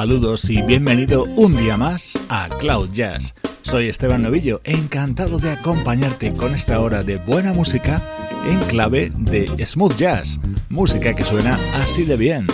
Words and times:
Saludos 0.00 0.48
y 0.48 0.62
bienvenido 0.62 1.24
un 1.36 1.54
día 1.54 1.76
más 1.76 2.18
a 2.30 2.48
Cloud 2.58 2.88
Jazz. 2.90 3.34
Soy 3.60 3.90
Esteban 3.90 4.22
Novillo, 4.22 4.62
encantado 4.64 5.38
de 5.38 5.50
acompañarte 5.50 6.32
con 6.32 6.54
esta 6.54 6.80
hora 6.80 7.02
de 7.02 7.18
buena 7.18 7.52
música 7.52 8.02
en 8.46 8.60
clave 8.60 9.12
de 9.14 9.54
smooth 9.66 9.98
jazz, 9.98 10.40
música 10.70 11.14
que 11.14 11.22
suena 11.22 11.58
así 11.74 12.06
de 12.06 12.16
bien. 12.16 12.46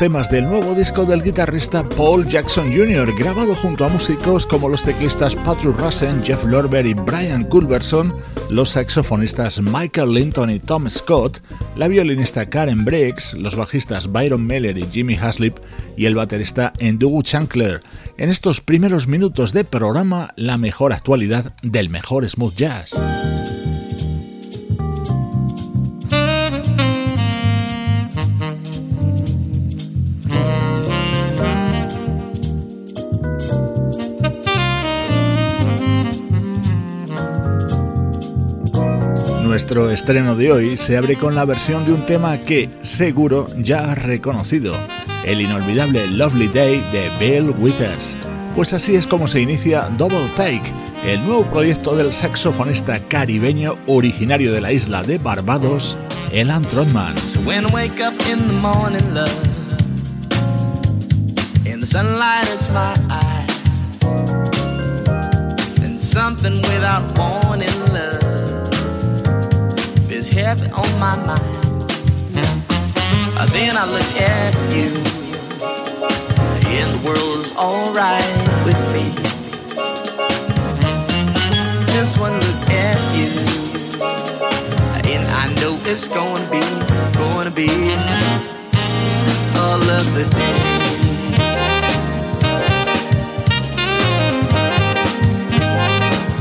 Temas 0.00 0.30
del 0.30 0.46
nuevo 0.46 0.74
disco 0.74 1.04
del 1.04 1.22
guitarrista 1.22 1.86
Paul 1.86 2.26
Jackson 2.26 2.72
Jr., 2.72 3.14
grabado 3.18 3.54
junto 3.54 3.84
a 3.84 3.88
músicos 3.88 4.46
como 4.46 4.70
los 4.70 4.82
teclistas 4.82 5.36
Patrick 5.36 5.78
Russen, 5.78 6.24
Jeff 6.24 6.42
Lorber 6.44 6.86
y 6.86 6.94
Brian 6.94 7.44
Culberson, 7.44 8.16
los 8.48 8.70
saxofonistas 8.70 9.60
Michael 9.60 10.14
Linton 10.14 10.48
y 10.48 10.58
Tom 10.58 10.88
Scott, 10.88 11.42
la 11.76 11.86
violinista 11.86 12.48
Karen 12.48 12.82
Briggs, 12.82 13.34
los 13.34 13.56
bajistas 13.56 14.10
Byron 14.10 14.46
Miller 14.46 14.78
y 14.78 14.86
Jimmy 14.90 15.16
Haslip 15.16 15.58
y 15.98 16.06
el 16.06 16.14
baterista 16.14 16.72
Endugu 16.78 17.22
Chancler. 17.22 17.82
En 18.16 18.30
estos 18.30 18.62
primeros 18.62 19.06
minutos 19.06 19.52
de 19.52 19.64
programa, 19.64 20.30
la 20.34 20.56
mejor 20.56 20.94
actualidad 20.94 21.52
del 21.62 21.90
mejor 21.90 22.26
smooth 22.26 22.56
jazz. 22.56 22.98
Nuestro 39.70 39.92
estreno 39.92 40.34
de 40.34 40.50
hoy 40.50 40.76
se 40.76 40.96
abre 40.96 41.16
con 41.16 41.36
la 41.36 41.44
versión 41.44 41.84
de 41.84 41.92
un 41.92 42.04
tema 42.04 42.38
que 42.38 42.68
seguro 42.80 43.46
ya 43.56 43.92
has 43.92 44.02
reconocido, 44.02 44.74
el 45.24 45.40
inolvidable 45.40 46.08
Lovely 46.08 46.48
Day 46.48 46.80
de 46.90 47.08
Bill 47.20 47.54
Withers. 47.56 48.16
Pues 48.56 48.72
así 48.72 48.96
es 48.96 49.06
como 49.06 49.28
se 49.28 49.40
inicia 49.40 49.88
Double 49.96 50.26
Take, 50.36 50.74
el 51.04 51.24
nuevo 51.24 51.44
proyecto 51.44 51.94
del 51.94 52.12
saxofonista 52.12 52.98
caribeño 52.98 53.76
originario 53.86 54.52
de 54.52 54.60
la 54.60 54.72
isla 54.72 55.04
de 55.04 55.18
Barbados, 55.18 55.96
Elan 56.32 56.64
Trotman. 56.64 57.14
Something 65.96 66.56
without 66.62 67.16
warning, 67.16 67.68
love, 67.94 68.29
is 70.20 70.28
heavy 70.28 70.68
on 70.72 70.90
my 71.00 71.16
mind. 71.16 71.88
Then 73.54 73.74
I 73.74 73.84
look 73.96 74.12
at 74.20 74.52
you, 74.76 74.88
and 76.76 76.88
the 76.94 77.00
world's 77.06 77.50
alright 77.56 78.32
with 78.66 78.80
me. 78.92 79.04
Just 81.94 82.20
one 82.20 82.34
look 82.34 82.68
at 82.68 83.00
you, 83.16 83.30
and 85.10 85.24
I 85.42 85.46
know 85.60 85.72
it's 85.90 86.06
gonna 86.06 86.50
be, 86.50 86.60
gonna 87.18 87.50
be 87.50 87.70
a 89.56 89.76
lovely 89.90 90.26
day. 90.36 90.58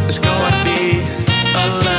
It's 0.07 0.19
gonna 0.19 0.63
be 0.65 0.99
a 1.55 1.67
lovely 1.85 1.98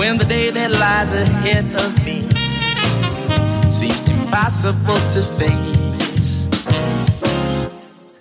When 0.00 0.16
the 0.16 0.24
day 0.24 0.48
that 0.48 0.70
lies 0.80 1.12
ahead 1.12 1.66
of 1.76 1.92
me 2.06 2.24
seems 3.70 4.08
impossible 4.08 4.96
to 5.12 5.20
face, 5.20 6.48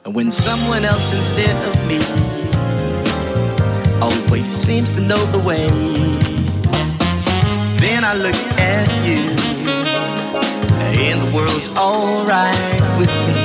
and 0.03 0.13
when 0.13 0.29
someone 0.29 0.83
else 0.83 1.13
instead 1.15 1.55
of 1.71 1.75
me 1.87 1.99
always 4.03 4.45
seems 4.45 4.95
to 4.97 5.01
know 5.07 5.23
the 5.31 5.39
way, 5.39 5.69
then 7.79 8.03
I 8.03 8.13
look 8.25 8.39
at 8.59 8.87
you, 9.07 9.23
and 11.07 11.15
the 11.23 11.31
world's 11.33 11.71
alright 11.77 12.59
with 12.99 13.13
me. 13.23 13.39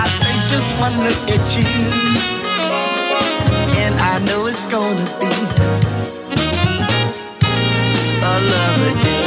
I 0.00 0.08
say 0.08 0.32
just 0.48 0.72
one 0.80 0.96
look 0.96 1.28
at 1.28 1.44
you, 1.58 1.68
and 3.84 3.94
I 4.00 4.18
know 4.24 4.46
it's 4.46 4.64
gonna 4.64 5.04
be 5.20 5.75
love 8.38 8.98
again. 9.00 9.25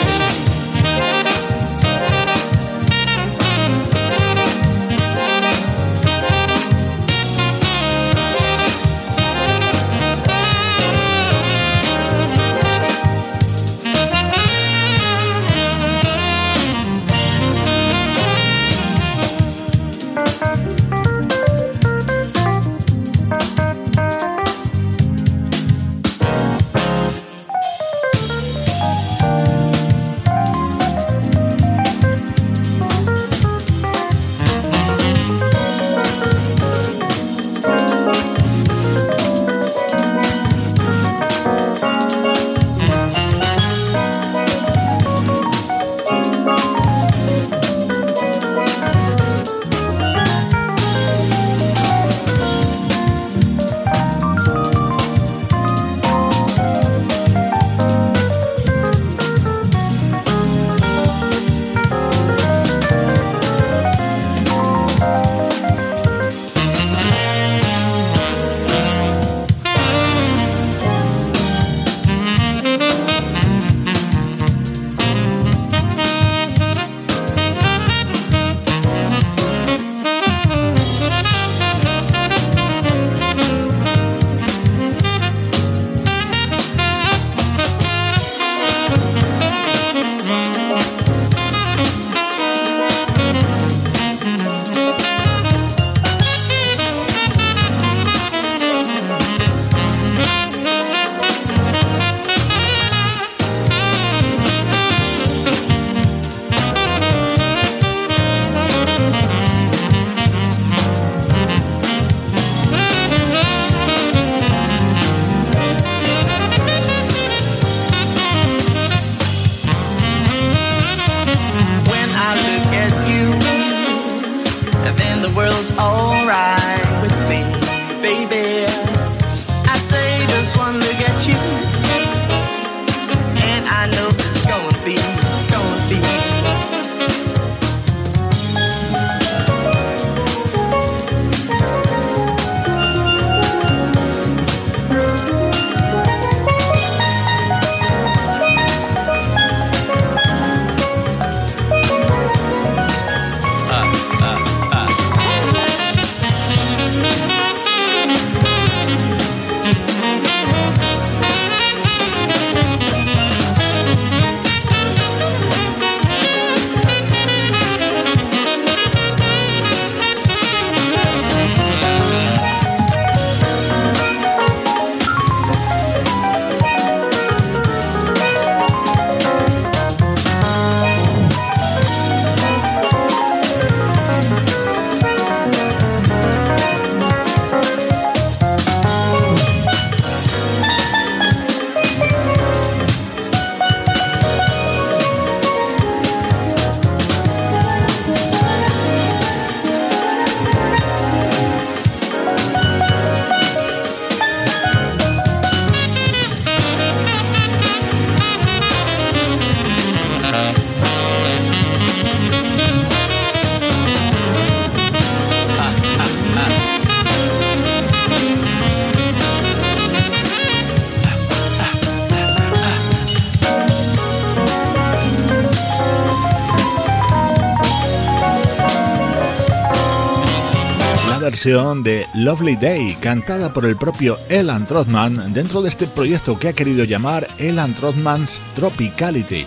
De 231.39 232.05
Lovely 232.15 232.57
Day, 232.57 232.97
cantada 232.99 233.53
por 233.53 233.63
el 233.63 233.77
propio 233.77 234.17
Elan 234.27 234.65
Trotman 234.65 235.31
dentro 235.31 235.61
de 235.61 235.69
este 235.69 235.87
proyecto 235.87 236.37
que 236.37 236.49
ha 236.49 236.53
querido 236.53 236.83
llamar 236.83 237.29
Elan 237.37 237.73
Trotman's 237.75 238.41
Tropicality, 238.55 239.45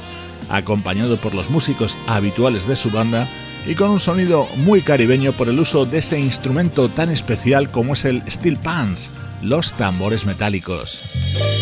acompañado 0.49 1.19
por 1.19 1.35
los 1.35 1.51
músicos 1.51 1.95
habituales 2.07 2.67
de 2.67 2.77
su 2.77 2.91
banda 2.91 3.29
y 3.67 3.75
con 3.75 3.91
un 3.91 4.01
sonido 4.01 4.49
muy 4.57 4.81
caribeño 4.81 5.33
por 5.33 5.51
el 5.51 5.59
uso 5.59 5.85
de 5.85 5.99
ese 5.99 6.19
instrumento 6.19 6.89
tan 6.89 7.11
especial 7.11 7.71
como 7.71 7.93
es 7.93 8.07
el 8.07 8.23
steel 8.27 8.57
pans, 8.57 9.11
los 9.43 9.75
tambores 9.75 10.25
metálicos. 10.25 11.62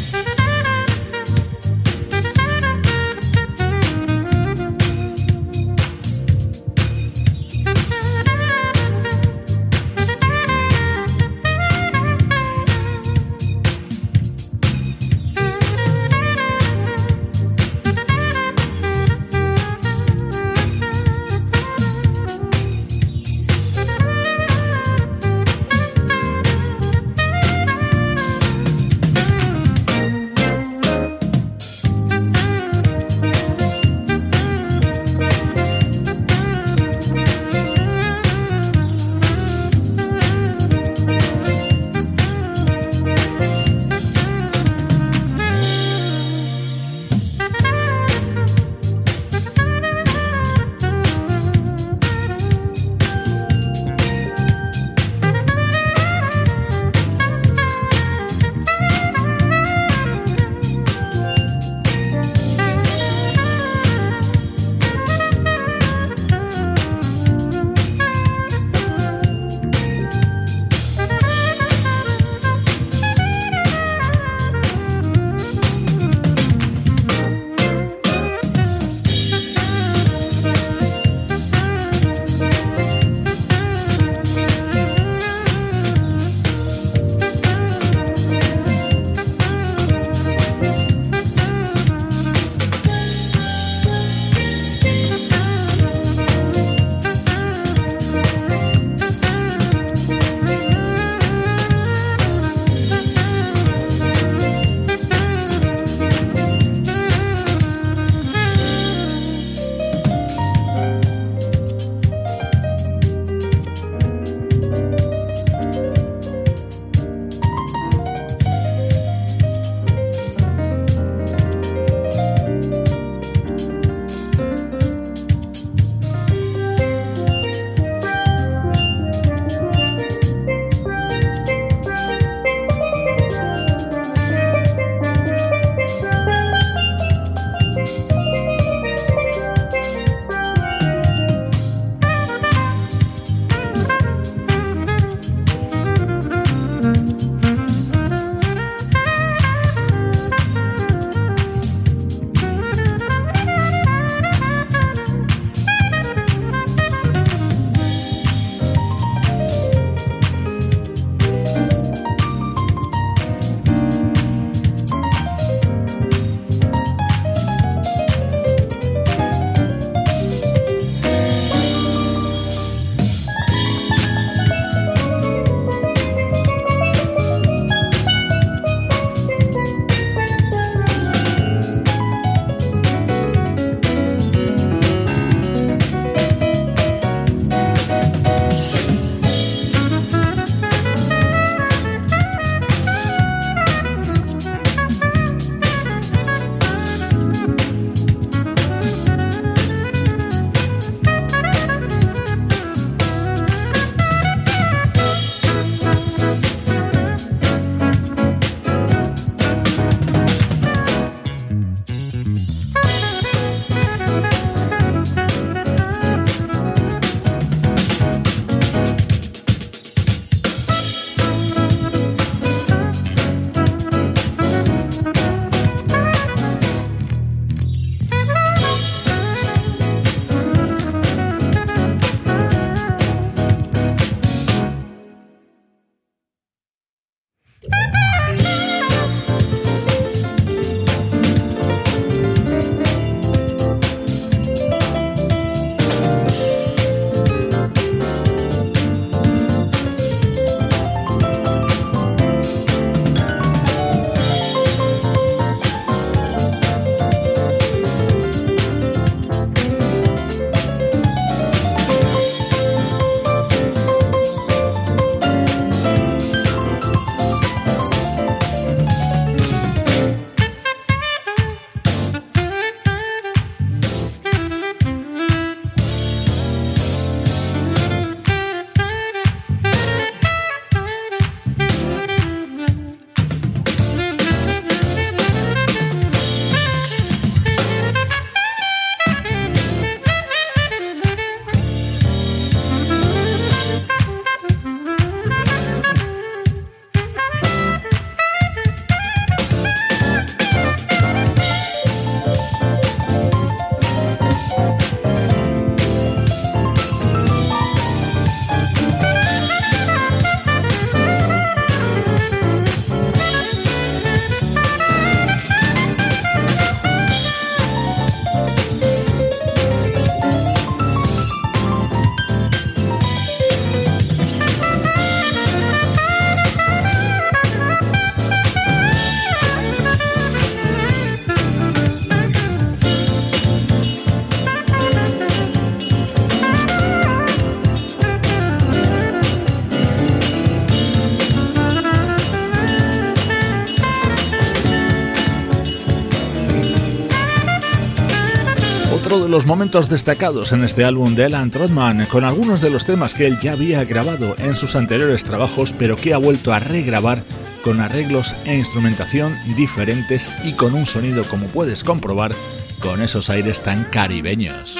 Los 349.31 349.45
momentos 349.45 349.87
destacados 349.87 350.51
en 350.51 350.61
este 350.61 350.83
álbum 350.83 351.15
de 351.15 351.23
Alan 351.23 351.51
Trotman, 351.51 352.05
con 352.07 352.25
algunos 352.25 352.59
de 352.59 352.69
los 352.69 352.85
temas 352.85 353.13
que 353.13 353.25
él 353.25 353.39
ya 353.41 353.53
había 353.53 353.85
grabado 353.85 354.35
en 354.37 354.57
sus 354.57 354.75
anteriores 354.75 355.23
trabajos, 355.23 355.73
pero 355.73 355.95
que 355.95 356.13
ha 356.13 356.17
vuelto 356.17 356.51
a 356.51 356.59
regrabar 356.59 357.23
con 357.63 357.79
arreglos 357.79 358.35
e 358.45 358.57
instrumentación 358.57 359.33
diferentes 359.55 360.29
y 360.43 360.51
con 360.51 360.73
un 360.75 360.85
sonido, 360.85 361.23
como 361.23 361.47
puedes 361.47 361.85
comprobar, 361.85 362.33
con 362.81 363.01
esos 363.01 363.29
aires 363.29 363.61
tan 363.61 363.85
caribeños. 363.85 364.75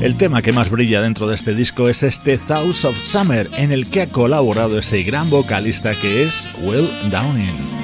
El 0.00 0.16
tema 0.16 0.40
que 0.40 0.52
más 0.52 0.70
brilla 0.70 1.02
dentro 1.02 1.28
de 1.28 1.34
este 1.34 1.54
disco 1.54 1.90
es 1.90 2.02
este 2.02 2.38
Thoughts 2.38 2.86
of 2.86 2.96
Summer, 2.98 3.50
en 3.58 3.72
el 3.72 3.90
que 3.90 4.02
ha 4.02 4.06
colaborado 4.08 4.78
ese 4.78 5.02
gran 5.02 5.28
vocalista 5.28 5.94
que 5.94 6.22
es 6.22 6.48
Will 6.62 6.88
Downing. 7.10 7.81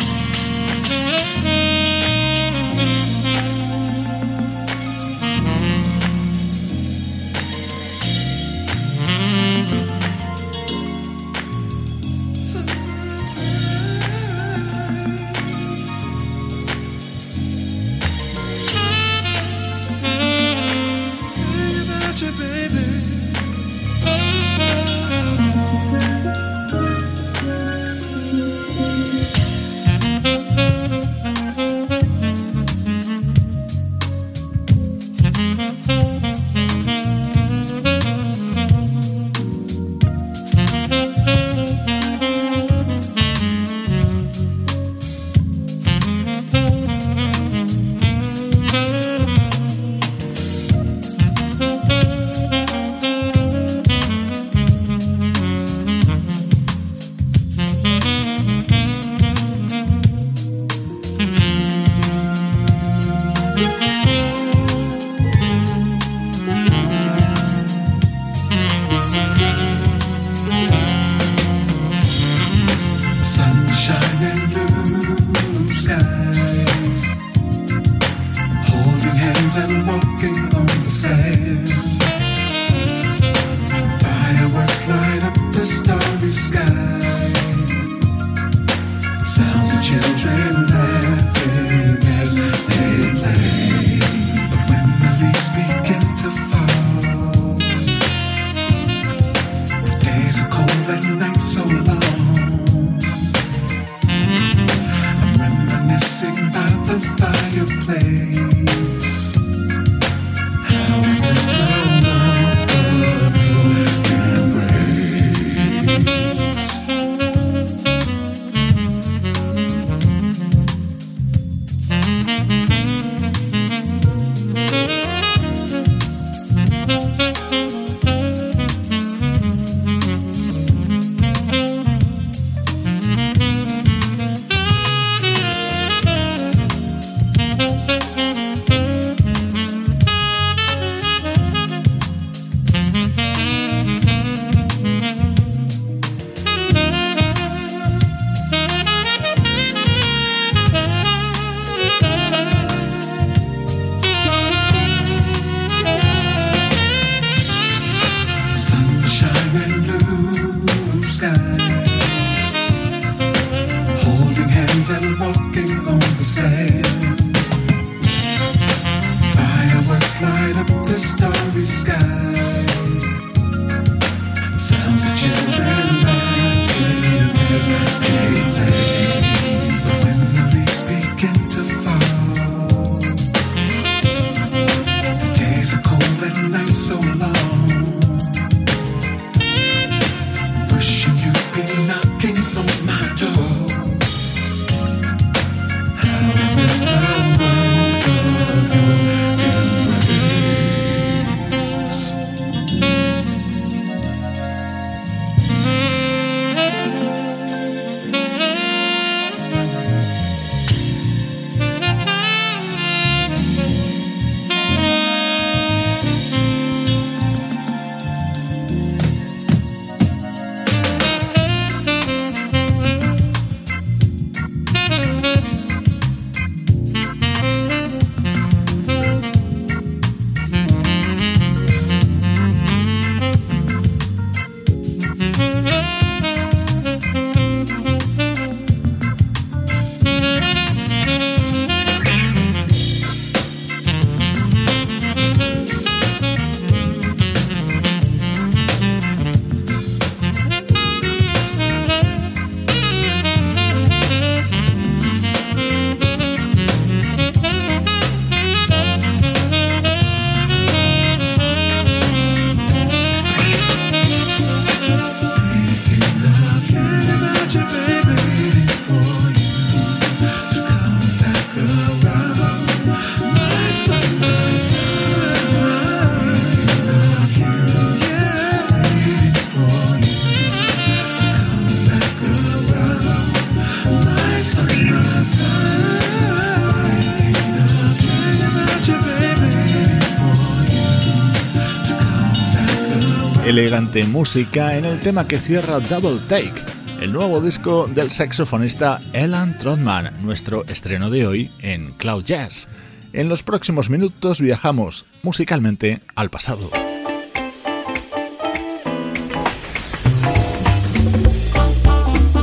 Música 293.80 294.76
en 294.76 294.84
el 294.84 294.98
tema 294.98 295.28
que 295.28 295.38
cierra 295.38 295.78
Double 295.78 296.18
Take, 296.28 296.52
el 297.00 297.12
nuevo 297.12 297.40
disco 297.40 297.88
del 297.94 298.10
saxofonista 298.10 299.00
Elan 299.12 299.56
Trotman, 299.56 300.10
nuestro 300.22 300.64
estreno 300.64 301.10
de 301.10 301.26
hoy 301.26 301.50
en 301.62 301.92
Cloud 301.92 302.24
Jazz. 302.24 302.66
En 303.12 303.28
los 303.28 303.44
próximos 303.44 303.88
minutos 303.88 304.40
viajamos 304.40 305.04
musicalmente 305.22 306.00
al 306.16 306.28
pasado. 306.28 306.70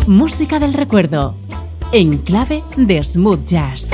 Música 0.08 0.60
del 0.60 0.74
recuerdo, 0.74 1.36
en 1.92 2.20
clave 2.20 2.64
de 2.78 3.04
smooth 3.04 3.46
jazz. 3.46 3.90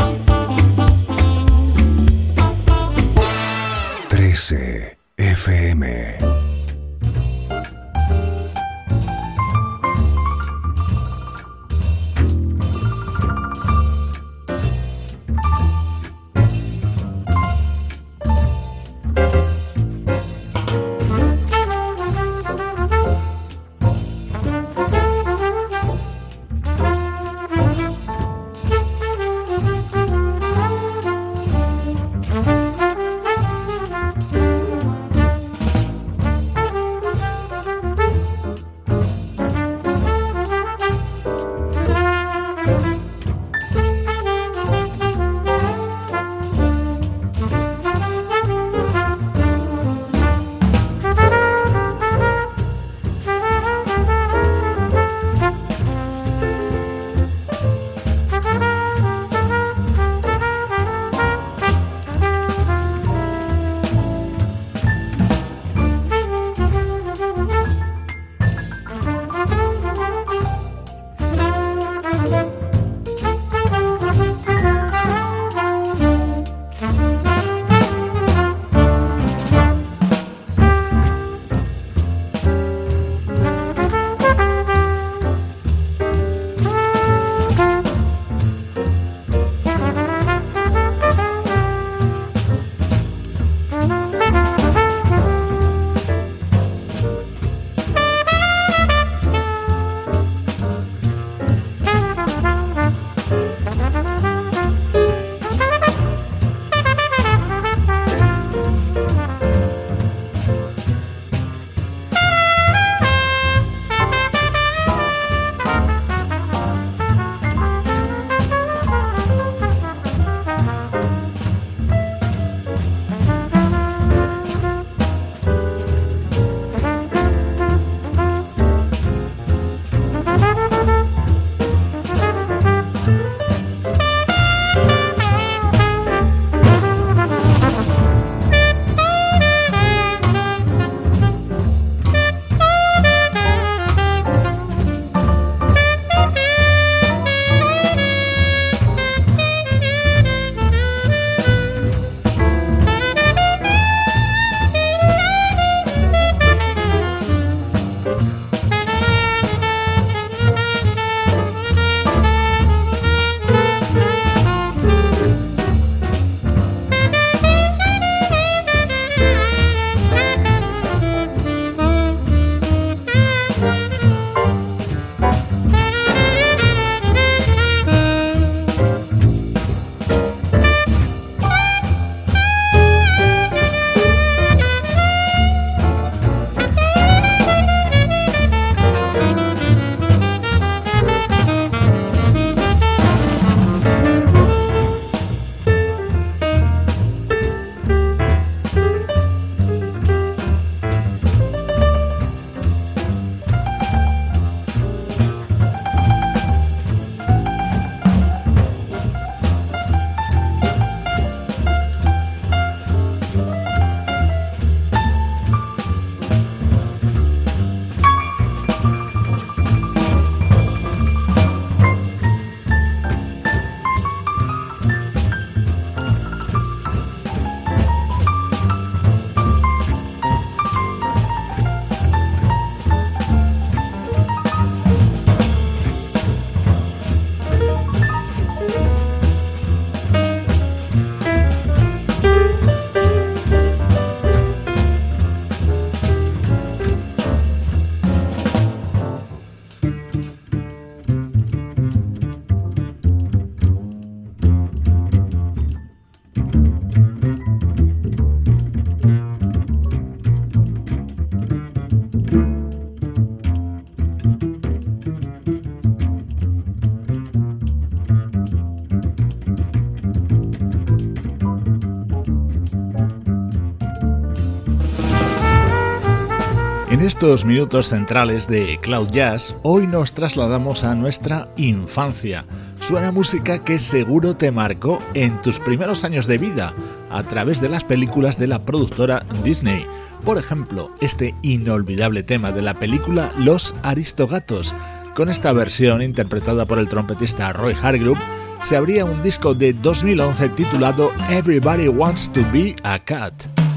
Estos 277.21 277.45
minutos 277.45 277.89
centrales 277.89 278.47
de 278.47 278.79
Cloud 278.81 279.11
Jazz, 279.11 279.55
hoy 279.61 279.85
nos 279.85 280.11
trasladamos 280.11 280.83
a 280.83 280.95
nuestra 280.95 281.49
infancia. 281.55 282.47
Suena 282.79 283.11
música 283.11 283.63
que 283.63 283.77
seguro 283.77 284.35
te 284.35 284.51
marcó 284.51 284.97
en 285.13 285.39
tus 285.43 285.59
primeros 285.59 286.03
años 286.03 286.25
de 286.25 286.39
vida 286.39 286.73
a 287.11 287.21
través 287.21 287.61
de 287.61 287.69
las 287.69 287.83
películas 287.83 288.39
de 288.39 288.47
la 288.47 288.65
productora 288.65 289.23
Disney. 289.43 289.85
Por 290.25 290.39
ejemplo, 290.39 290.95
este 290.99 291.35
inolvidable 291.43 292.23
tema 292.23 292.51
de 292.51 292.63
la 292.63 292.73
película 292.73 293.31
Los 293.37 293.75
Aristogatos. 293.83 294.73
Con 295.13 295.29
esta 295.29 295.53
versión 295.53 296.01
interpretada 296.01 296.65
por 296.65 296.79
el 296.79 296.89
trompetista 296.89 297.53
Roy 297.53 297.75
Hargrove, 297.79 298.19
se 298.63 298.75
abría 298.75 299.05
un 299.05 299.21
disco 299.21 299.53
de 299.53 299.73
2011 299.73 300.49
titulado 300.49 301.11
Everybody 301.29 301.87
Wants 301.87 302.33
to 302.33 302.41
Be 302.51 302.75
a 302.81 302.97
Cat. 302.97 303.70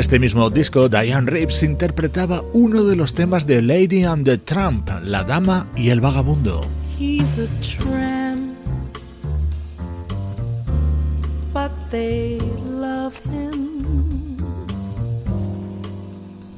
Este 0.00 0.18
mismo 0.18 0.48
disco, 0.48 0.88
Diane 0.88 1.30
Reeves 1.30 1.62
interpretaba 1.62 2.42
uno 2.54 2.84
de 2.84 2.96
los 2.96 3.12
temas 3.12 3.46
de 3.46 3.60
Lady 3.60 4.02
and 4.02 4.24
the 4.24 4.38
Tramp, 4.38 4.88
La 5.04 5.24
Dama 5.24 5.66
y 5.76 5.90
el 5.90 6.00
Vagabundo. 6.00 6.62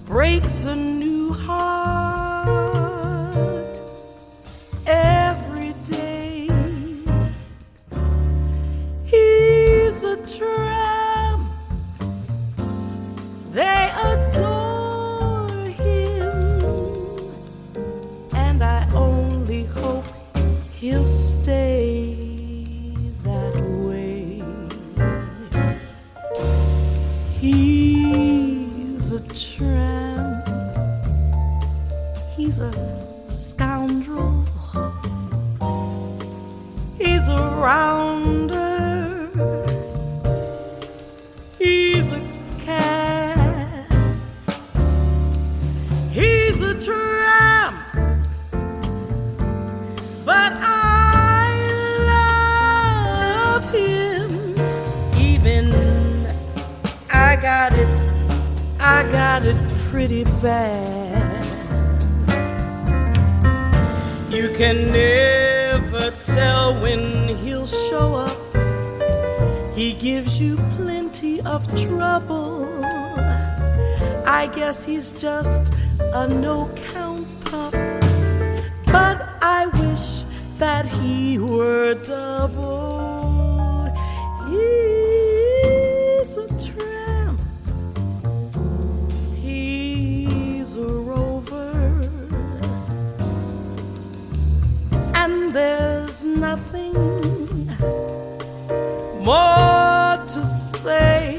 Breaks 0.07 0.67
a 0.67 0.77
new 0.77 1.33
heart 1.33 2.12
he'll 20.93 21.07
stay 21.07 21.92
It 59.35 59.57
pretty 59.89 60.25
bad. 60.43 61.45
You 64.31 64.55
can 64.59 64.93
never 64.93 66.11
tell 66.21 66.81
when 66.81 67.35
he'll 67.39 67.67
show 67.67 68.15
up. 68.15 68.39
He 69.75 69.95
gives 69.95 70.39
you 70.39 70.57
plenty 70.77 71.41
of 71.41 71.67
trouble. 71.83 72.85
I 74.27 74.51
guess 74.55 74.85
he's 74.85 75.11
just 75.13 75.73
a 75.99 76.29
no 76.29 76.71
count 76.93 77.27
pup. 77.47 77.73
But 78.85 79.19
I 79.41 79.67
wish 79.81 80.25
that 80.59 80.85
he 80.85 81.39
were 81.39 81.95
double. 81.95 82.82
Nothing 96.37 96.93
more 99.21 100.17
to 100.27 100.45
say. 100.45 101.32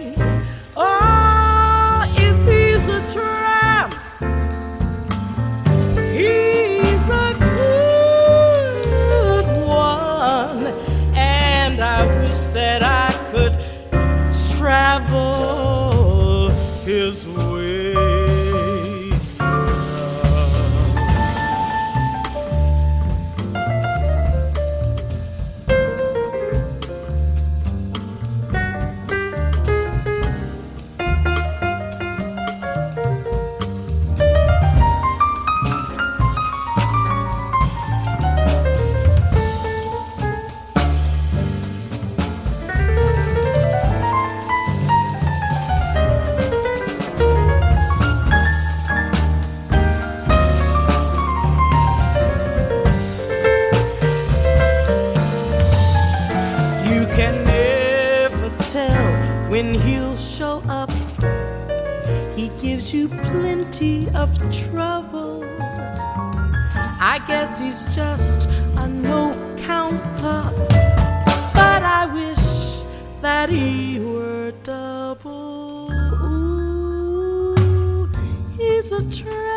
of 64.23 64.31
trouble. 64.69 65.43
I 67.13 67.21
guess 67.27 67.59
he's 67.59 67.83
just 67.93 68.47
a 68.77 68.87
no 68.87 69.33
count 69.57 70.01
pup, 70.19 70.55
but 71.59 71.83
I 71.99 72.05
wish 72.13 72.83
that 73.21 73.49
he 73.49 73.99
were 73.99 74.53
double. 74.63 75.91
Ooh, 76.23 77.53
he's 78.57 78.93
a 78.93 79.03
trap. 79.11 79.52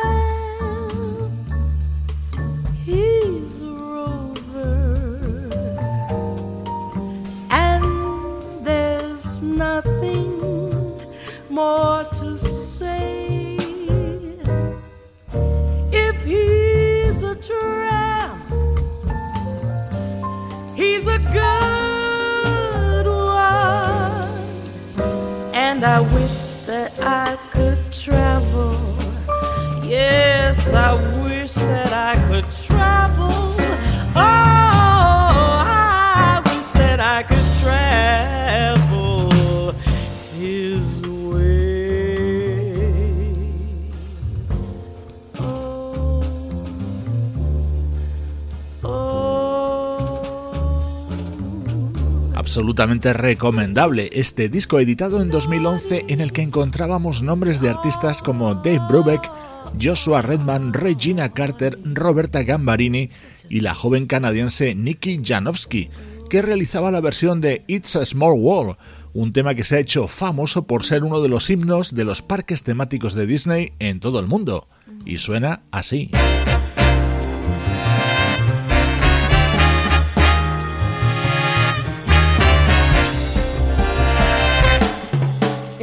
Absolutamente 52.57 53.13
recomendable 53.13 54.09
este 54.15 54.49
disco 54.49 54.81
editado 54.81 55.21
en 55.21 55.29
2011 55.29 56.07
en 56.09 56.23
el 56.23 56.33
que 56.33 56.41
encontrábamos 56.41 57.21
nombres 57.21 57.61
de 57.61 57.69
artistas 57.69 58.23
como 58.23 58.55
Dave 58.55 58.81
Brubeck, 58.89 59.31
Joshua 59.79 60.23
Redman, 60.23 60.73
Regina 60.73 61.35
Carter, 61.35 61.79
Roberta 61.85 62.45
Gambarini 62.45 63.11
y 63.51 63.61
la 63.61 63.75
joven 63.75 64.07
canadiense 64.07 64.75
Nikki 64.75 65.21
Janowski, 65.23 65.91
que 66.31 66.41
realizaba 66.41 66.91
la 66.91 67.03
versión 67.03 67.43
de 67.43 67.63
It's 67.67 67.95
a 67.95 68.07
Small 68.07 68.39
World, 68.39 68.79
un 69.13 69.35
tema 69.35 69.55
que 69.55 69.63
se 69.63 69.77
ha 69.77 69.81
hecho 69.81 70.09
famoso 70.09 70.67
por 70.67 70.83
ser 70.87 71.05
uno 71.05 71.21
de 71.21 71.29
los 71.29 71.51
himnos 71.51 71.95
de 71.95 72.05
los 72.07 72.23
parques 72.23 72.63
temáticos 72.63 73.13
de 73.13 73.27
Disney 73.27 73.75
en 73.81 74.01
todo 74.01 74.19
el 74.19 74.29
mundo. 74.29 74.67
Y 75.05 75.19
suena 75.19 75.65
así. 75.73 76.11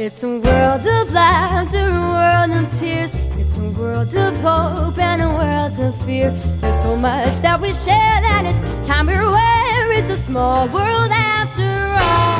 It's 0.06 0.22
a 0.22 0.28
world 0.28 0.86
of 0.86 1.14
laughter, 1.14 1.88
a 1.88 2.08
world 2.12 2.66
of 2.66 2.78
tears. 2.78 3.10
It's 3.40 3.56
a 3.56 3.70
world 3.70 4.14
of 4.14 4.36
hope 4.36 4.98
and 4.98 5.22
a 5.22 5.28
world 5.30 5.80
of 5.80 5.98
fear. 6.04 6.30
There's 6.60 6.82
so 6.82 6.94
much 6.94 7.38
that 7.40 7.58
we 7.58 7.68
share 7.72 8.20
that 8.20 8.44
it's 8.44 8.86
time 8.86 9.06
we're 9.06 9.22
aware. 9.22 9.92
It's 9.92 10.10
a 10.10 10.18
small 10.18 10.68
world 10.68 11.10
after 11.10 11.64
all. 12.04 12.36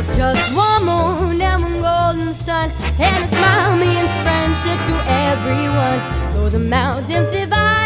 It's 0.00 0.16
just 0.16 0.56
one 0.56 0.86
moon 0.86 1.42
and 1.42 1.62
one 1.62 1.82
golden 1.82 2.32
sun, 2.32 2.70
and 3.04 3.24
a 3.26 3.28
smile 3.36 3.76
means 3.76 4.08
friendship 4.24 4.80
to 4.88 4.96
everyone. 5.28 6.00
Though 6.32 6.48
the 6.48 6.58
mountains 6.58 7.32
divide 7.34 7.85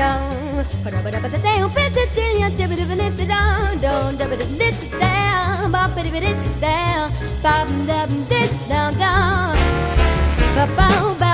down. 0.00 0.64
But 0.82 0.94
I 0.94 1.20
but 1.20 1.32
they 1.44 1.56
don't 1.60 1.74
pet 1.74 1.96
it 2.02 2.10
till 2.16 2.34
you 2.40 2.48
tip 2.56 2.70
it 2.74 2.80
even 2.80 3.00
it 3.00 3.16
down. 3.28 3.78
Don't 3.84 4.16
dip 4.16 4.32
it 4.32 4.42
it 4.68 4.78
down. 4.98 5.72
Bop 5.72 5.96
it 5.98 6.06
it 6.30 6.60
down. 6.60 7.12
Bop 7.42 7.68
it 7.68 8.52
down. 8.72 8.90
Down. 9.02 9.56
Bop 10.56 10.70
bop. 11.20 11.29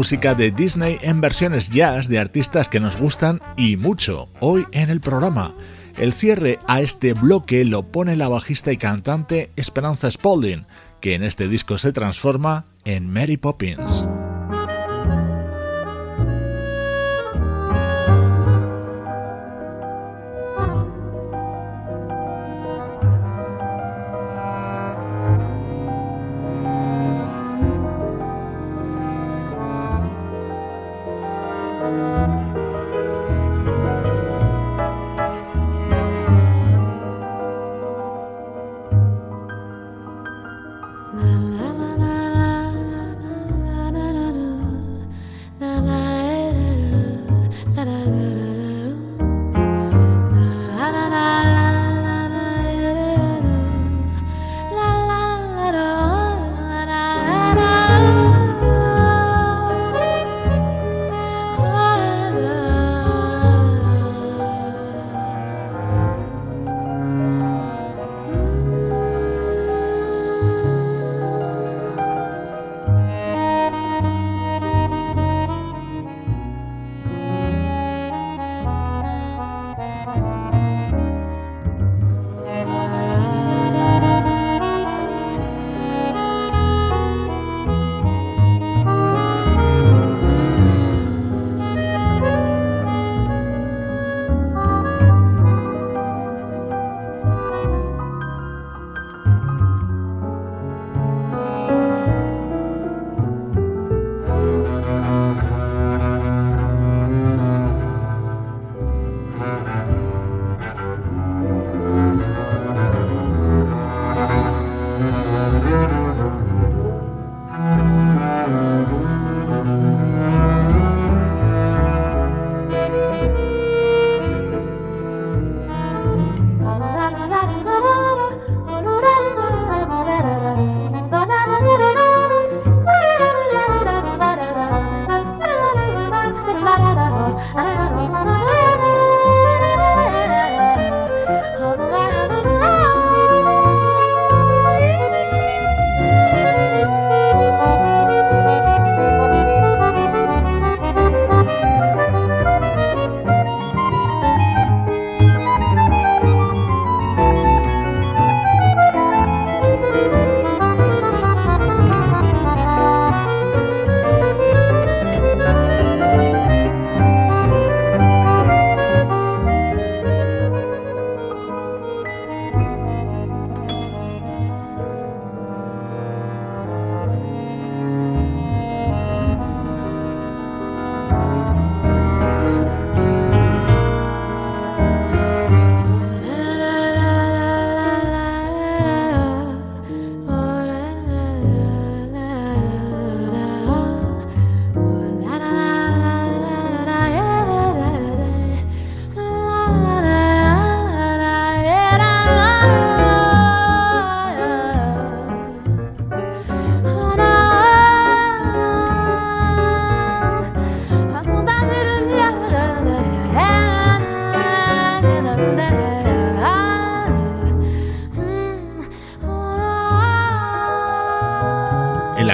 Música 0.00 0.34
de 0.34 0.50
Disney 0.50 0.98
en 1.02 1.20
versiones 1.20 1.68
jazz 1.68 2.08
de 2.08 2.18
artistas 2.18 2.70
que 2.70 2.80
nos 2.80 2.96
gustan 2.96 3.38
y 3.58 3.76
mucho 3.76 4.30
hoy 4.40 4.64
en 4.72 4.88
el 4.88 5.02
programa. 5.02 5.54
El 5.98 6.14
cierre 6.14 6.58
a 6.66 6.80
este 6.80 7.12
bloque 7.12 7.66
lo 7.66 7.82
pone 7.82 8.16
la 8.16 8.30
bajista 8.30 8.72
y 8.72 8.78
cantante 8.78 9.50
Esperanza 9.56 10.10
Spalding, 10.10 10.64
que 11.02 11.14
en 11.14 11.22
este 11.22 11.48
disco 11.48 11.76
se 11.76 11.92
transforma 11.92 12.64
en 12.86 13.12
Mary 13.12 13.36
Poppins. 13.36 14.08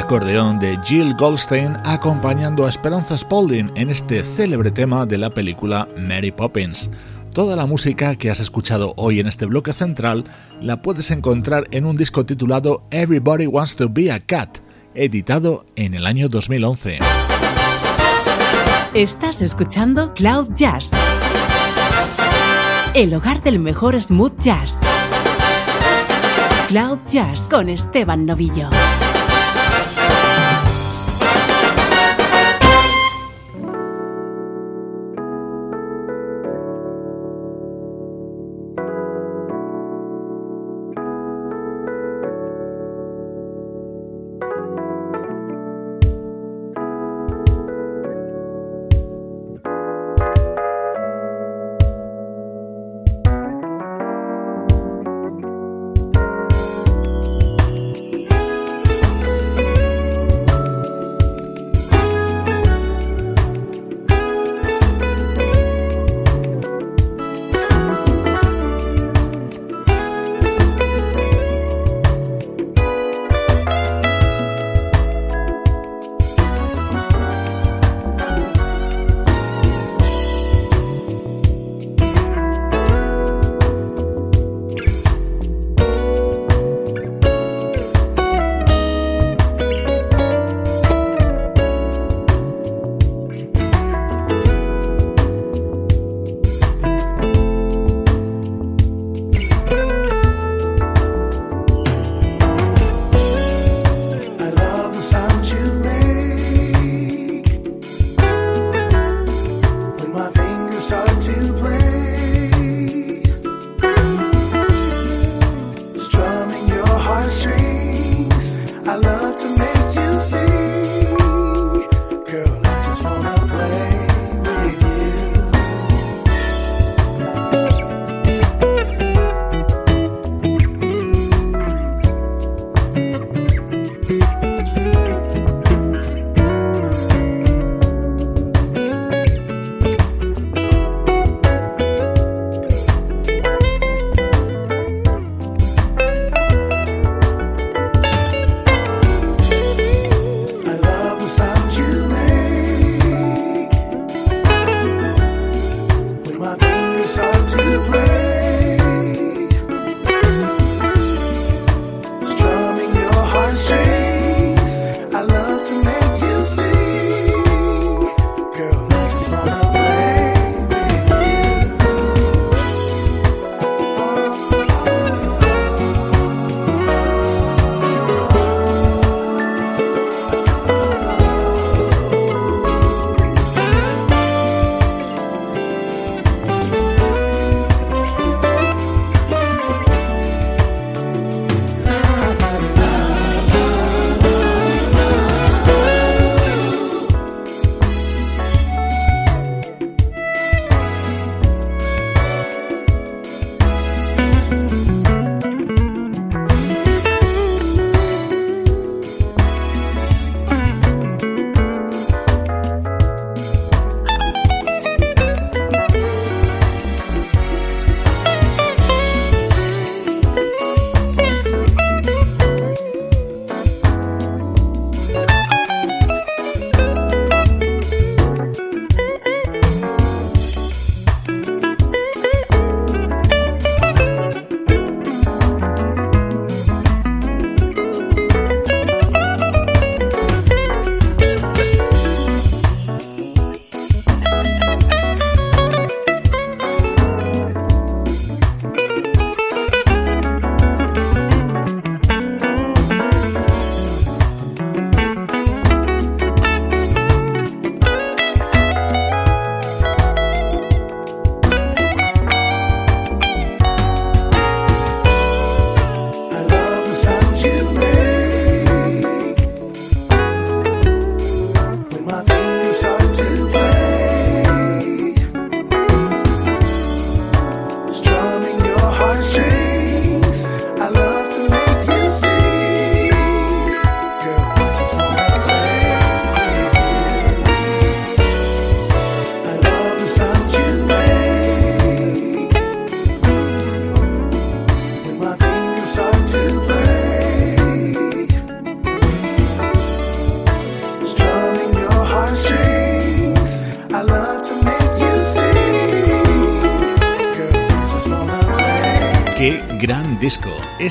Acordeón 0.06 0.60
de 0.60 0.78
Jill 0.84 1.16
Goldstein 1.16 1.76
acompañando 1.84 2.64
a 2.64 2.68
Esperanza 2.68 3.16
Spalding 3.16 3.72
en 3.74 3.90
este 3.90 4.24
célebre 4.24 4.70
tema 4.70 5.04
de 5.04 5.18
la 5.18 5.30
película 5.30 5.88
Mary 5.98 6.30
Poppins. 6.30 6.92
Toda 7.32 7.56
la 7.56 7.66
música 7.66 8.14
que 8.14 8.30
has 8.30 8.38
escuchado 8.38 8.94
hoy 8.96 9.18
en 9.18 9.26
este 9.26 9.46
bloque 9.46 9.72
central 9.72 10.22
la 10.60 10.80
puedes 10.80 11.10
encontrar 11.10 11.66
en 11.72 11.86
un 11.86 11.96
disco 11.96 12.24
titulado 12.24 12.86
Everybody 12.92 13.48
Wants 13.48 13.74
to 13.74 13.88
Be 13.90 14.12
a 14.12 14.20
Cat, 14.20 14.58
editado 14.94 15.66
en 15.74 15.94
el 15.94 16.06
año 16.06 16.28
2011. 16.28 17.00
Estás 18.94 19.42
escuchando 19.42 20.14
Cloud 20.14 20.50
Jazz, 20.54 20.92
el 22.94 23.12
hogar 23.12 23.42
del 23.42 23.58
mejor 23.58 24.00
smooth 24.00 24.38
jazz. 24.38 24.78
Cloud 26.68 27.00
Jazz 27.08 27.48
con 27.50 27.68
Esteban 27.68 28.24
Novillo. 28.24 28.70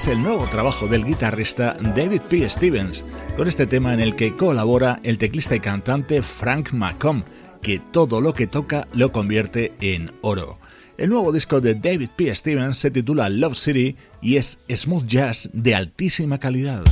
Es 0.05 0.11
el 0.11 0.21
nuevo 0.21 0.45
trabajo 0.45 0.87
del 0.87 1.03
guitarrista 1.03 1.75
David 1.81 2.21
P. 2.29 2.47
Stevens, 2.47 3.03
con 3.35 3.47
este 3.47 3.65
tema 3.65 3.91
en 3.91 3.99
el 3.99 4.15
que 4.15 4.35
colabora 4.35 4.99
el 5.01 5.17
teclista 5.17 5.55
y 5.55 5.59
cantante 5.59 6.21
Frank 6.21 6.73
McComb, 6.73 7.23
que 7.63 7.79
todo 7.79 8.21
lo 8.21 8.31
que 8.31 8.45
toca 8.45 8.87
lo 8.93 9.11
convierte 9.11 9.73
en 9.81 10.11
oro. 10.21 10.59
El 10.99 11.09
nuevo 11.09 11.31
disco 11.31 11.59
de 11.59 11.73
David 11.73 12.09
P. 12.15 12.35
Stevens 12.35 12.77
se 12.77 12.91
titula 12.91 13.29
Love 13.29 13.57
City 13.57 13.95
y 14.21 14.35
es 14.35 14.59
smooth 14.69 15.07
jazz 15.07 15.49
de 15.53 15.73
altísima 15.73 16.37
calidad. 16.37 16.83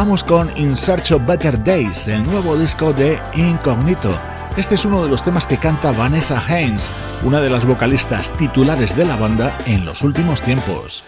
Vamos 0.00 0.22
con 0.22 0.48
In 0.56 0.76
Search 0.76 1.10
of 1.10 1.26
Better 1.26 1.60
Days, 1.64 2.06
el 2.06 2.22
nuevo 2.22 2.56
disco 2.56 2.92
de 2.92 3.18
Incognito. 3.34 4.16
Este 4.56 4.76
es 4.76 4.84
uno 4.84 5.02
de 5.02 5.10
los 5.10 5.24
temas 5.24 5.44
que 5.44 5.56
canta 5.56 5.90
Vanessa 5.90 6.40
Haynes, 6.46 6.88
una 7.24 7.40
de 7.40 7.50
las 7.50 7.66
vocalistas 7.66 8.30
titulares 8.36 8.96
de 8.96 9.04
la 9.04 9.16
banda 9.16 9.58
en 9.66 9.84
los 9.84 10.02
últimos 10.02 10.40
tiempos. 10.40 11.02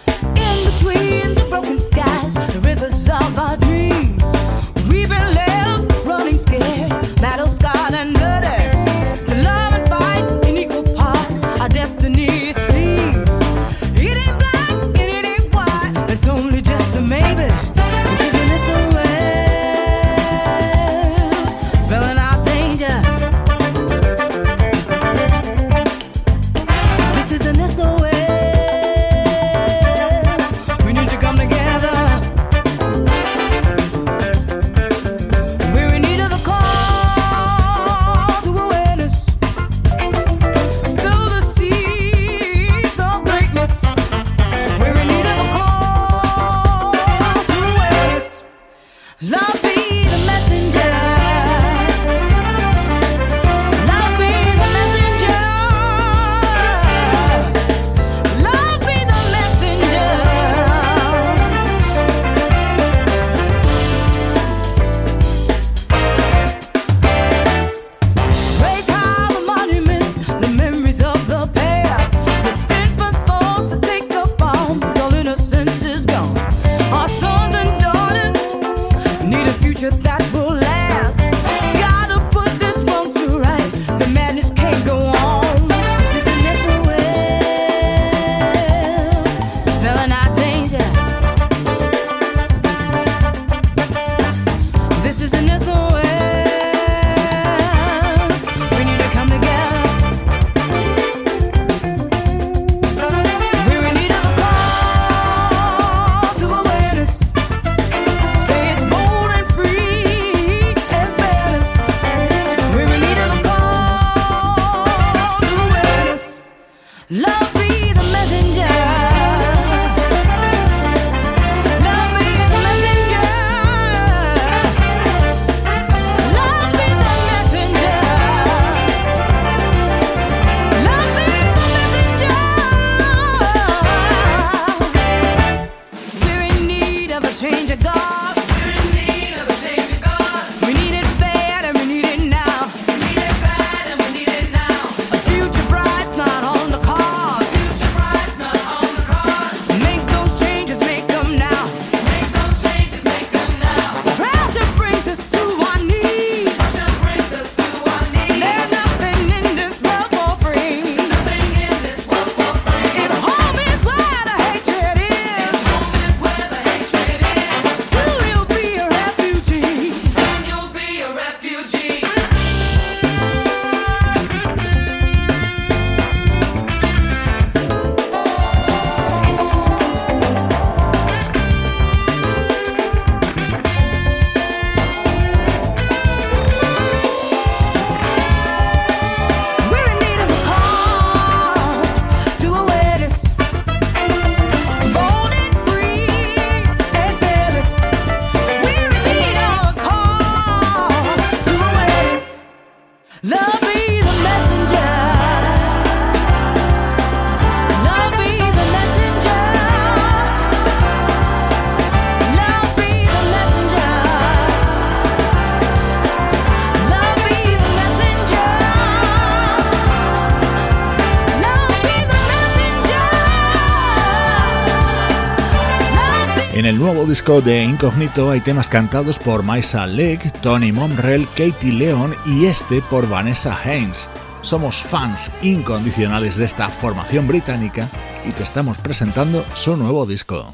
Nuevo 226.77 227.05
disco 227.05 227.41
de 227.41 227.63
Incognito 227.63 228.29
hay 228.29 228.39
temas 228.39 228.69
cantados 228.69 229.17
por 229.17 229.41
Maisa 229.41 229.87
Lake, 229.87 230.31
Tony 230.41 230.71
Monrell, 230.71 231.27
Katie 231.29 231.73
Leon 231.73 232.15
y 232.25 232.45
este 232.45 232.81
por 232.83 233.07
Vanessa 233.09 233.57
Haynes. 233.63 234.07
Somos 234.41 234.83
fans 234.83 235.31
incondicionales 235.41 236.37
de 236.37 236.45
esta 236.45 236.69
formación 236.69 237.27
británica 237.27 237.89
y 238.27 238.31
te 238.31 238.43
estamos 238.43 238.77
presentando 238.77 239.45
su 239.55 239.75
nuevo 239.75 240.05
disco. 240.05 240.51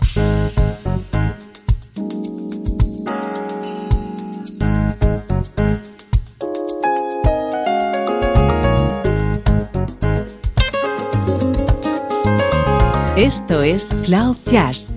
Esto 13.15 13.61
es 13.63 13.95
Cloud 14.05 14.37
Jazz 14.45 14.96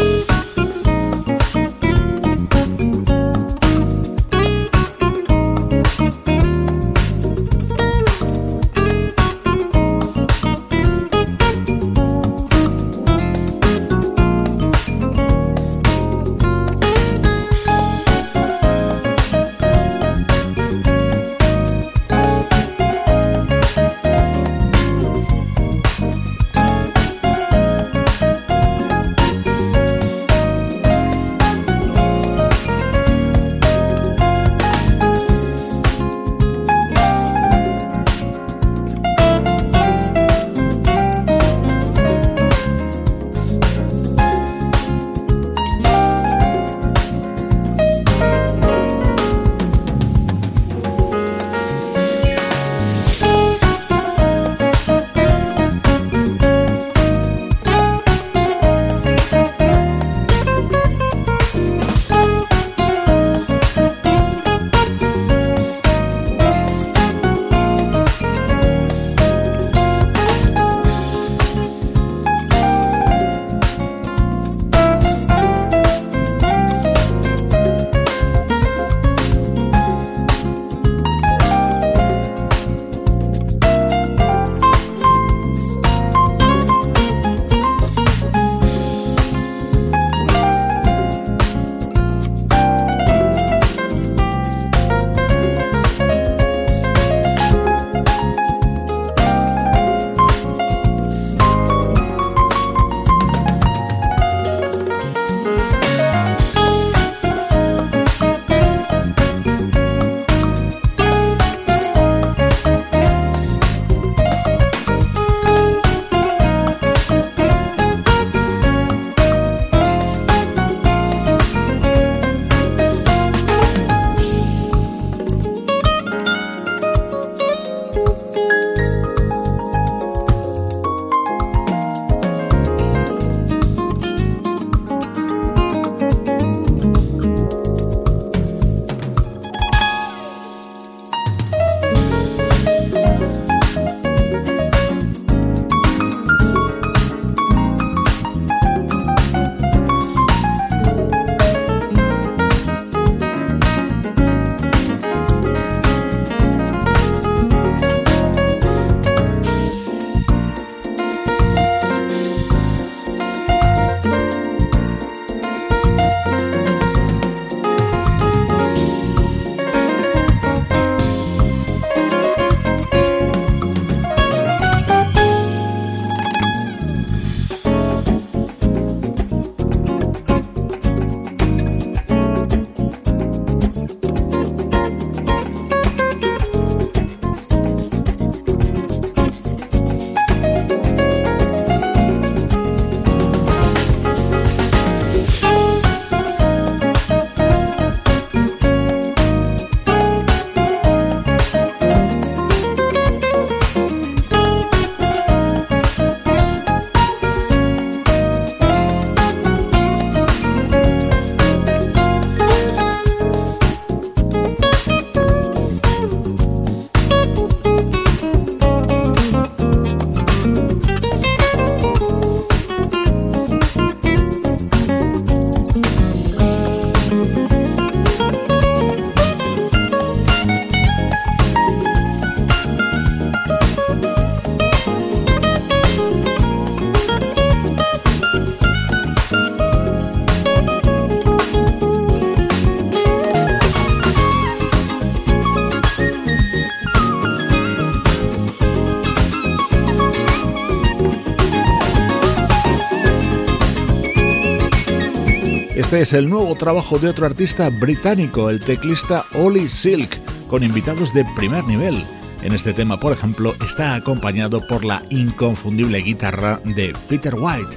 Este 255.91 256.03
es 256.03 256.13
el 256.13 256.29
nuevo 256.29 256.55
trabajo 256.55 256.99
de 256.99 257.09
otro 257.09 257.25
artista 257.25 257.69
británico, 257.69 258.49
el 258.49 258.61
teclista 258.61 259.25
Ollie 259.33 259.67
Silk, 259.67 260.21
con 260.47 260.63
invitados 260.63 261.13
de 261.13 261.25
primer 261.35 261.65
nivel. 261.65 262.01
En 262.43 262.53
este 262.53 262.71
tema, 262.71 262.97
por 262.97 263.11
ejemplo, 263.11 263.53
está 263.61 263.95
acompañado 263.95 264.65
por 264.67 264.85
la 264.85 265.03
inconfundible 265.09 265.97
guitarra 265.97 266.61
de 266.63 266.93
Peter 267.09 267.35
White. 267.37 267.75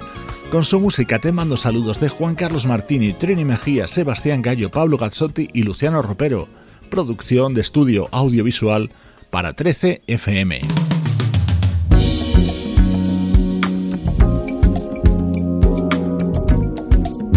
Con 0.52 0.62
su 0.62 0.78
música 0.78 1.18
te 1.18 1.32
mando 1.32 1.56
saludos 1.56 1.98
de 1.98 2.08
Juan 2.08 2.36
Carlos 2.36 2.66
Martini, 2.66 3.14
Trini 3.14 3.44
Mejía, 3.44 3.88
Sebastián 3.88 4.42
Gallo, 4.42 4.70
Pablo 4.70 4.96
Gazzotti 4.96 5.48
y 5.52 5.64
Luciano 5.64 6.00
Ropero. 6.00 6.46
Producción 6.90 7.52
de 7.52 7.62
estudio 7.62 8.08
audiovisual 8.12 8.90
para 9.30 9.54
13 9.54 10.02
FM. 10.06 10.60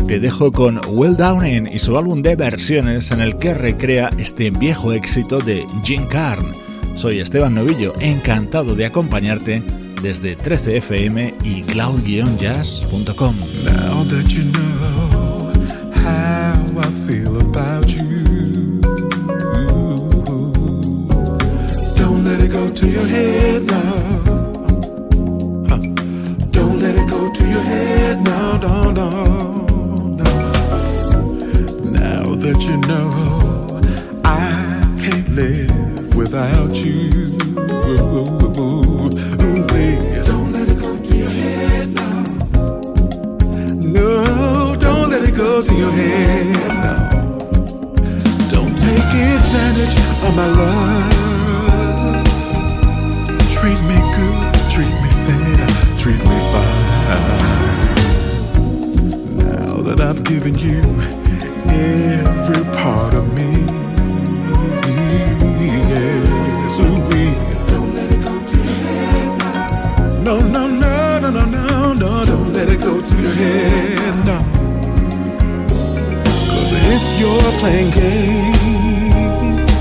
Te 0.08 0.22
dejo 0.22 0.54
con 0.54 0.80
Well 0.88 1.18
Downing 1.18 1.68
y 1.68 1.80
su 1.80 1.98
álbum 1.98 2.22
de 2.22 2.38
versiones 2.38 3.12
en 3.12 3.20
el 3.20 3.38
que 3.38 3.54
recrea 3.54 4.10
este 4.18 4.52
viejo 4.52 4.94
éxito 4.94 5.40
de 5.40 5.66
Jim 5.84 6.06
Carn. 6.08 6.54
Soy 6.96 7.20
Esteban 7.20 7.54
Novillo, 7.54 7.94
encantado 8.00 8.74
de 8.74 8.86
acompañarte 8.86 9.62
desde 10.02 10.38
13fm 10.38 11.34
y 11.44 11.62
cloud-jazz.com. 11.64 13.36
know 32.88 33.82
I 34.24 34.82
can't 34.98 35.30
live 35.30 36.16
without 36.16 36.74
you. 36.76 37.28
Don't 40.26 40.52
let 40.54 40.70
it 40.70 40.80
go 40.80 40.98
to 40.98 41.18
your 41.18 41.30
head 41.30 41.90
now. 41.94 42.24
No, 43.76 44.24
don't 44.80 45.10
let 45.10 45.24
it 45.28 45.36
go 45.36 45.62
to 45.62 45.74
your 45.74 45.92
head 45.92 46.48
now. 46.48 47.10
Don't 48.52 48.78
take 48.78 49.14
advantage 49.36 49.98
of 50.24 50.36
my 50.36 50.48
love. 50.48 51.14
Treat 53.52 53.82
me 53.90 53.98
good, 54.16 54.54
treat 54.72 54.96
me 55.04 55.10
fair, 55.26 55.68
treat 55.98 56.22
me 56.30 56.38
fine. 56.54 56.96
Now 59.36 59.82
that 59.82 60.00
I've 60.00 60.24
given 60.24 60.56
you 60.58 61.17
every 61.78 62.64
part 62.74 63.14
of 63.14 63.26
me. 63.34 63.50
Yes, 65.60 66.80
ooh, 66.80 67.00
don't 67.72 67.92
let 67.96 68.12
it 68.12 68.22
go 68.24 68.34
to 68.52 68.58
your 68.58 68.78
head 68.86 69.30
now. 69.40 70.22
No, 70.24 70.36
no, 70.40 70.68
no, 70.68 71.20
no, 71.20 71.30
no, 71.30 71.46
no, 71.46 71.94
no, 71.94 72.26
don't 72.26 72.54
let 72.54 72.68
it 72.70 72.80
go 72.80 73.02
to 73.02 73.16
your 73.22 73.34
head 73.34 74.26
now. 74.26 74.44
Cause 76.52 76.72
if 76.74 77.04
you're 77.20 77.52
playing 77.62 77.92
games, 77.92 79.72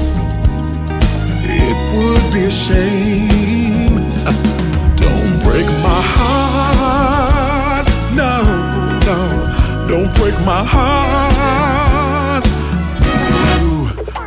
it 1.44 1.76
would 1.92 2.26
be 2.32 2.42
a 2.44 2.51
shame. 2.51 3.94
Don't 4.97 5.34
break 5.44 5.68
my 5.88 6.03
heart, 6.16 7.86
no, 8.14 8.32
no, 9.09 9.18
don't 9.88 10.12
break 10.18 10.36
my 10.44 10.62
heart. 10.64 11.36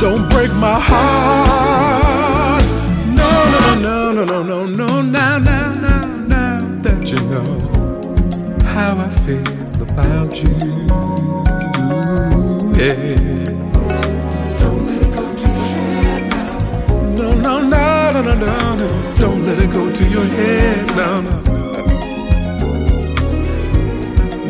Don't 0.00 0.28
break 0.30 0.52
my 0.54 0.78
heart. 0.78 2.64
No, 3.20 3.30
no, 3.54 3.74
no, 3.80 4.12
no, 4.12 4.24
no, 4.24 4.42
no, 4.42 4.66
no. 4.66 5.02
Now, 5.02 5.38
now, 5.38 5.72
now, 5.74 6.06
now 6.26 6.60
that 6.82 7.10
you 7.10 7.18
know 7.30 7.58
how 8.64 8.98
I 8.98 9.08
feel 9.24 9.82
about 9.82 10.42
you. 10.42 10.54
Yeah. 12.76 12.94
Don't 14.60 14.84
let 14.86 15.00
it 15.02 15.12
go 15.14 15.34
to 15.34 15.48
your 15.48 15.66
head. 15.74 16.22
No, 17.16 17.32
no, 17.34 17.60
no, 17.62 18.12
no, 18.12 18.20
no, 18.22 18.34
no, 18.34 18.74
no. 18.76 19.14
Don't 19.16 19.44
let 19.44 19.58
it 19.58 19.70
go 19.70 19.90
to 19.90 20.04
your 20.08 20.24
head 20.24 20.86
now. 20.96 21.20
No. 21.20 21.36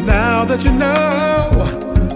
Now 0.06 0.44
that 0.46 0.64
you 0.64 0.72
know, 0.72 1.50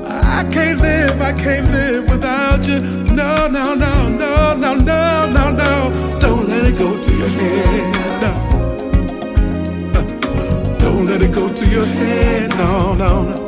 I 0.09 0.45
can't 0.51 0.81
live, 0.81 1.20
I 1.20 1.33
can't 1.33 1.70
live 1.70 2.09
without 2.11 2.66
you. 2.66 3.08
No, 3.51 3.74
no, 3.74 4.09
no, 4.09 4.55
no, 4.55 4.55
no, 4.55 4.74
no, 4.74 5.26
no, 5.32 5.51
no. 5.51 6.18
Don't 6.20 6.49
let 6.49 6.66
it 6.66 6.76
go 6.78 7.01
to 7.01 7.11
your 7.16 7.28
head. 7.28 7.94
No. 8.22 8.32
Don't 10.78 11.07
let 11.07 11.22
it 11.22 11.32
go 11.32 11.53
to 11.53 11.66
your 11.70 11.86
head. 11.86 12.51
No, 12.51 12.92
no, 12.94 13.22
no. 13.22 13.47